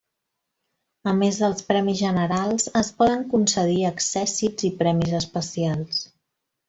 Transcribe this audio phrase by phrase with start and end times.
[1.11, 6.03] A més dels premis generals, es poden concedir accèssits i premis especials.